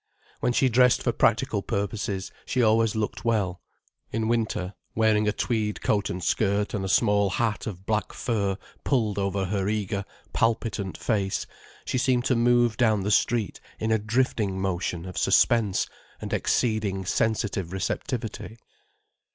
When 0.39 0.51
she 0.51 0.67
dressed 0.67 1.03
for 1.03 1.11
practical 1.11 1.61
purposes 1.61 2.31
she 2.43 2.63
always 2.63 2.95
looked 2.95 3.23
well. 3.23 3.61
In 4.11 4.27
winter, 4.27 4.73
wearing 4.95 5.27
a 5.27 5.31
tweed 5.31 5.83
coat 5.83 6.09
and 6.09 6.23
skirt 6.23 6.73
and 6.73 6.83
a 6.83 6.89
small 6.89 7.29
hat 7.29 7.67
of 7.67 7.85
black 7.85 8.11
fur 8.11 8.57
pulled 8.83 9.19
over 9.19 9.45
her 9.45 9.69
eager, 9.69 10.03
palpitant 10.33 10.97
face, 10.97 11.45
she 11.85 11.99
seemed 11.99 12.25
to 12.25 12.35
move 12.35 12.77
down 12.77 13.01
the 13.01 13.11
street 13.11 13.59
in 13.79 13.91
a 13.91 13.99
drifting 13.99 14.59
motion 14.59 15.05
of 15.05 15.19
suspense 15.19 15.85
and 16.19 16.33
exceeding 16.33 17.05
sensitive 17.05 17.71
receptivity. 17.71 18.57